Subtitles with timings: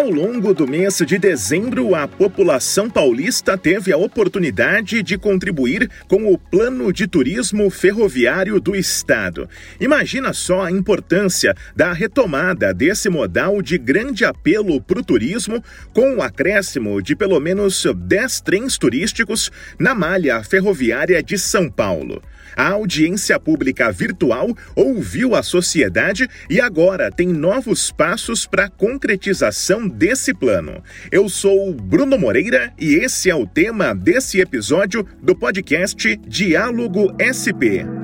[0.00, 6.32] Ao longo do mês de dezembro, a população paulista teve a oportunidade de contribuir com
[6.32, 9.46] o Plano de Turismo Ferroviário do Estado.
[9.78, 15.62] Imagina só a importância da retomada desse modal de grande apelo para o turismo,
[15.92, 22.22] com o acréscimo de pelo menos 10 trens turísticos na malha ferroviária de São Paulo.
[22.56, 29.89] A audiência pública virtual ouviu a sociedade e agora tem novos passos para a concretização
[29.90, 30.82] desse plano.
[31.10, 37.99] Eu sou Bruno Moreira e esse é o tema desse episódio do podcast Diálogo SP.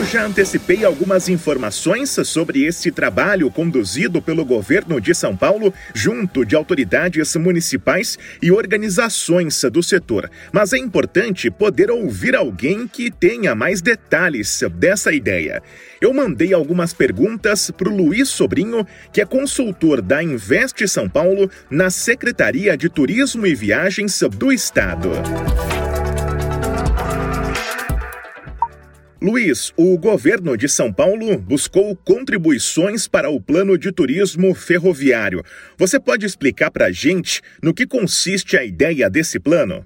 [0.00, 6.42] Eu já antecipei algumas informações sobre esse trabalho conduzido pelo governo de São Paulo, junto
[6.42, 10.30] de autoridades municipais e organizações do setor.
[10.50, 15.62] Mas é importante poder ouvir alguém que tenha mais detalhes dessa ideia.
[16.00, 21.50] Eu mandei algumas perguntas para o Luiz Sobrinho, que é consultor da Investe São Paulo
[21.70, 25.10] na Secretaria de Turismo e Viagens do Estado.
[29.22, 35.44] Luiz, o governo de São Paulo buscou contribuições para o plano de turismo ferroviário.
[35.76, 39.84] Você pode explicar para a gente no que consiste a ideia desse plano?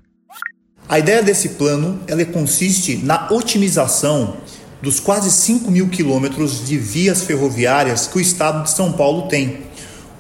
[0.89, 4.37] A ideia desse plano ela consiste na otimização
[4.81, 9.65] dos quase 5 mil quilômetros de vias ferroviárias que o estado de São Paulo tem.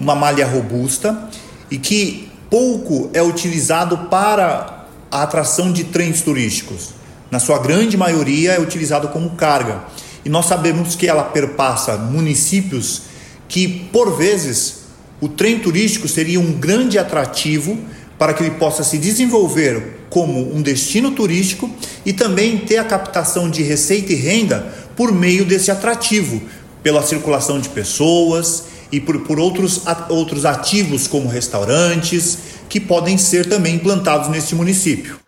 [0.00, 1.30] Uma malha robusta
[1.70, 7.03] e que pouco é utilizado para a atração de trens turísticos
[7.34, 9.82] na sua grande maioria, é utilizado como carga.
[10.24, 13.02] E nós sabemos que ela perpassa municípios
[13.48, 14.84] que, por vezes,
[15.20, 17.76] o trem turístico seria um grande atrativo
[18.16, 21.68] para que ele possa se desenvolver como um destino turístico
[22.06, 26.40] e também ter a captação de receita e renda por meio desse atrativo,
[26.84, 33.48] pela circulação de pessoas e por, por outros, outros ativos como restaurantes que podem ser
[33.48, 35.23] também implantados neste município.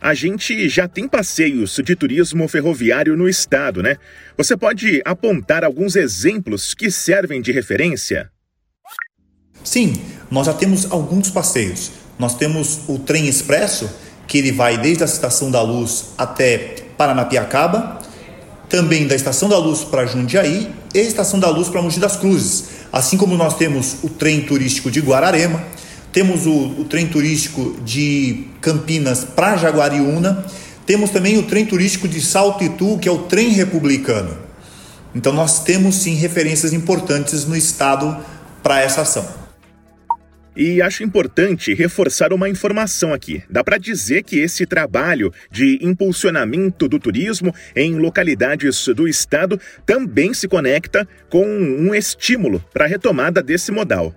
[0.00, 3.96] A gente já tem passeios de turismo ferroviário no estado, né?
[4.36, 8.30] Você pode apontar alguns exemplos que servem de referência?
[9.64, 10.00] Sim,
[10.30, 11.90] nós já temos alguns passeios.
[12.18, 13.90] Nós temos o trem expresso,
[14.26, 17.98] que ele vai desde a Estação da Luz até Paranapiacaba,
[18.68, 22.64] também da Estação da Luz para Jundiaí e Estação da Luz para Mogi das Cruzes.
[22.92, 25.64] Assim como nós temos o trem turístico de Guararema,
[26.18, 30.44] temos o, o trem turístico de Campinas para Jaguariúna,
[30.84, 34.36] temos também o trem turístico de Salto Itu, que é o trem republicano.
[35.14, 38.16] Então nós temos sim referências importantes no estado
[38.64, 39.32] para essa ação.
[40.56, 43.40] E acho importante reforçar uma informação aqui.
[43.48, 50.34] Dá para dizer que esse trabalho de impulsionamento do turismo em localidades do estado também
[50.34, 54.12] se conecta com um estímulo para a retomada desse modal.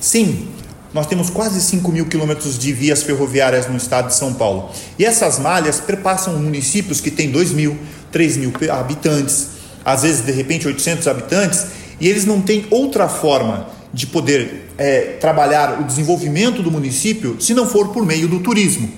[0.00, 0.48] Sim,
[0.96, 4.70] nós temos quase 5 mil quilômetros de vias ferroviárias no estado de São Paulo.
[4.98, 7.76] E essas malhas perpassam municípios que têm 2 mil,
[8.10, 9.48] 3 mil habitantes,
[9.84, 11.66] às vezes, de repente, 800 habitantes,
[12.00, 17.52] e eles não têm outra forma de poder é, trabalhar o desenvolvimento do município se
[17.52, 18.90] não for por meio do turismo.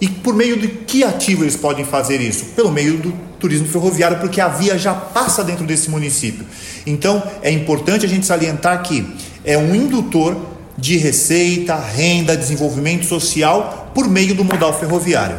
[0.00, 2.44] E por meio de que ativo eles podem fazer isso?
[2.54, 6.46] Pelo meio do turismo ferroviário, porque a via já passa dentro desse município.
[6.86, 9.04] Então, é importante a gente salientar que
[9.44, 15.36] é um indutor de receita, renda, desenvolvimento social por meio do modal ferroviário.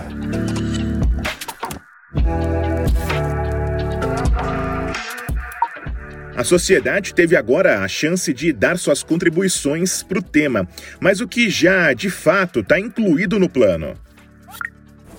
[6.38, 10.68] A sociedade teve agora a chance de dar suas contribuições para o tema,
[11.00, 13.94] mas o que já de fato está incluído no plano?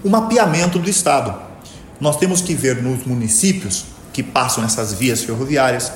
[0.03, 1.41] O mapeamento do Estado.
[2.01, 5.93] Nós temos que ver nos municípios que passam nessas vias ferroviárias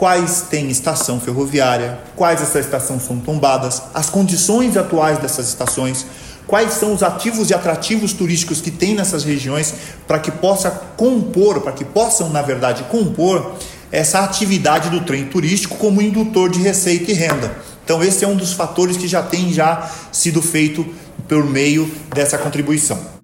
[0.00, 6.06] quais têm estação ferroviária, quais essas estações são tombadas, as condições atuais dessas estações,
[6.46, 9.74] quais são os ativos e atrativos turísticos que tem nessas regiões
[10.08, 13.56] para que possa compor, para que possam, na verdade, compor
[13.92, 17.54] essa atividade do trem turístico como indutor de receita e renda.
[17.84, 20.82] Então esse é um dos fatores que já tem já sido feito
[21.28, 23.19] por meio dessa contribuição.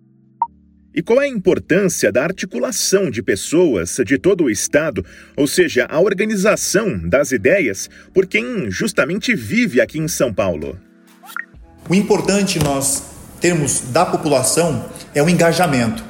[0.97, 5.05] E qual é a importância da articulação de pessoas de todo o Estado,
[5.37, 10.81] ou seja, a organização das ideias por quem justamente vive aqui em São Paulo?
[11.87, 13.03] O importante nós
[13.43, 16.03] termos da população é o engajamento,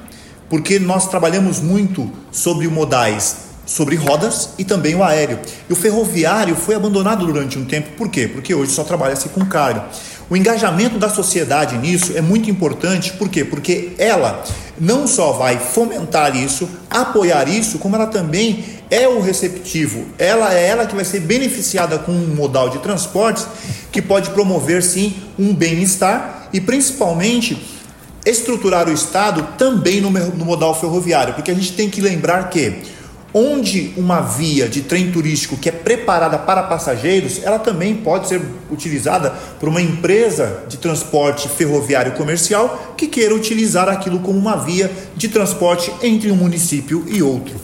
[0.48, 5.40] porque nós trabalhamos muito sobre modais sobre rodas e também o aéreo.
[5.68, 8.28] E o ferroviário foi abandonado durante um tempo, por quê?
[8.28, 9.86] Porque hoje só trabalha-se com carga.
[10.28, 13.44] O engajamento da sociedade nisso é muito importante, por quê?
[13.44, 14.43] Porque ela
[14.78, 20.05] não só vai fomentar isso, apoiar isso, como ela também é o receptivo.
[20.19, 23.46] Ela é ela que vai ser beneficiada com um modal de transportes
[23.93, 27.56] que pode promover sim um bem-estar e principalmente
[28.25, 32.82] estruturar o Estado também no, modal ferroviário, porque a gente tem que lembrar que
[33.38, 38.40] onde uma via de trem turístico que é preparada para passageiros, ela também pode ser
[38.70, 39.28] utilizada
[39.60, 45.28] por uma empresa de transporte ferroviário comercial que queira utilizar aquilo como uma via de
[45.28, 47.60] transporte entre um município e outro.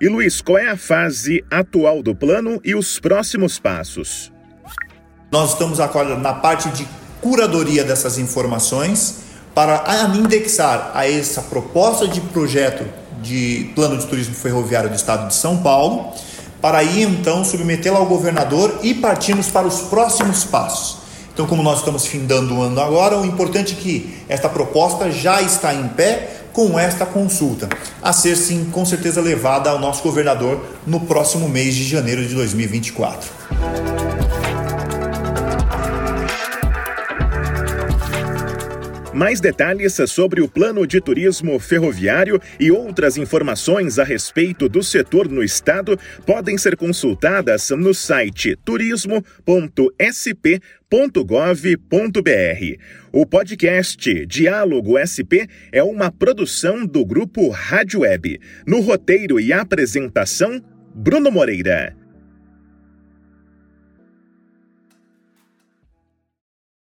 [0.00, 4.32] E Luiz, qual é a fase atual do plano e os próximos passos?
[5.30, 6.84] Nós estamos agora na parte de
[7.20, 9.20] curadoria dessas informações
[9.54, 9.84] para
[10.16, 12.84] indexar a essa proposta de projeto
[13.22, 16.12] de plano de turismo ferroviário do estado de São Paulo,
[16.60, 20.98] para aí então submetê-la ao governador e partirmos para os próximos passos.
[21.32, 25.40] Então, como nós estamos findando o ano agora, o importante é que esta proposta já
[25.40, 27.68] está em pé com esta consulta,
[28.02, 32.34] a ser sim com certeza levada ao nosso governador no próximo mês de janeiro de
[32.34, 33.97] 2024.
[39.12, 45.28] Mais detalhes sobre o plano de turismo ferroviário e outras informações a respeito do setor
[45.28, 49.28] no estado podem ser consultadas no site turismo.sp.gov.br.
[53.10, 58.38] O podcast Diálogo SP é uma produção do grupo Rádio Web.
[58.66, 60.62] No roteiro e apresentação,
[60.94, 61.96] Bruno Moreira.